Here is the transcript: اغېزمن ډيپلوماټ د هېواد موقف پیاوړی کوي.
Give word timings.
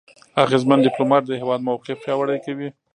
اغېزمن 0.43 0.79
ډيپلوماټ 0.85 1.23
د 1.27 1.31
هېواد 1.41 1.59
موقف 1.67 1.97
پیاوړی 2.03 2.37
کوي. 2.45 2.69